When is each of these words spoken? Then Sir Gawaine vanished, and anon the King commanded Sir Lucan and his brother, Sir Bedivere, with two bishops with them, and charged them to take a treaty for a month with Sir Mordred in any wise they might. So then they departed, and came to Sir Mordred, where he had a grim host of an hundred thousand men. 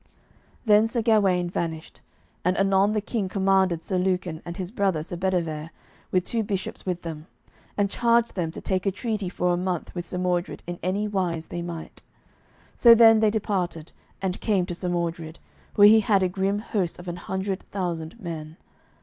Then 0.65 0.87
Sir 0.87 1.03
Gawaine 1.03 1.47
vanished, 1.47 2.01
and 2.43 2.57
anon 2.57 2.93
the 2.93 3.01
King 3.01 3.29
commanded 3.29 3.83
Sir 3.83 3.99
Lucan 3.99 4.41
and 4.45 4.57
his 4.57 4.71
brother, 4.71 5.03
Sir 5.03 5.15
Bedivere, 5.15 5.69
with 6.09 6.23
two 6.23 6.41
bishops 6.41 6.87
with 6.87 7.03
them, 7.03 7.27
and 7.77 7.87
charged 7.87 8.33
them 8.33 8.49
to 8.53 8.59
take 8.61 8.87
a 8.87 8.91
treaty 8.91 9.29
for 9.29 9.53
a 9.53 9.57
month 9.57 9.93
with 9.93 10.07
Sir 10.07 10.17
Mordred 10.17 10.63
in 10.65 10.79
any 10.81 11.07
wise 11.07 11.45
they 11.49 11.61
might. 11.61 12.01
So 12.75 12.95
then 12.95 13.19
they 13.19 13.29
departed, 13.29 13.91
and 14.23 14.41
came 14.41 14.65
to 14.65 14.73
Sir 14.73 14.89
Mordred, 14.89 15.37
where 15.75 15.87
he 15.87 15.99
had 15.99 16.23
a 16.23 16.29
grim 16.29 16.57
host 16.57 16.97
of 16.97 17.07
an 17.07 17.17
hundred 17.17 17.61
thousand 17.69 18.19
men. 18.19 18.57